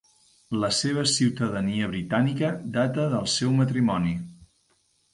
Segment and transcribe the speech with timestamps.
[0.63, 2.51] La seva ciutadania britànica
[2.81, 4.21] data del seu matrimoni.